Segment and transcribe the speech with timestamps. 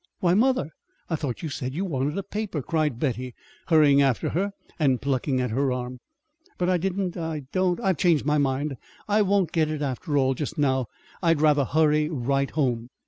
[0.19, 0.71] "Why, mother,
[1.11, 3.35] I thought you said you wanted a paper," cried Betty,
[3.67, 5.99] hurrying after her and plucking at her arm.
[6.57, 8.77] "But I didn't I don't I've changed my mind.
[9.07, 10.87] I won't get it, after all, just now.
[11.21, 12.89] I'd rather hurry right home."